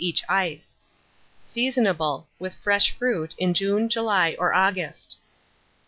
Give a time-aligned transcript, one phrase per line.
[0.03, 0.79] each ice.
[1.45, 5.19] Seasonable, with fresh fruit, in June, July, and August.